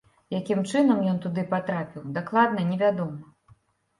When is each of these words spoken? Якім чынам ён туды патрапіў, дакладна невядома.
Якім 0.35 0.61
чынам 0.69 1.01
ён 1.11 1.19
туды 1.25 1.43
патрапіў, 1.51 2.07
дакладна 2.15 2.63
невядома. 2.73 3.55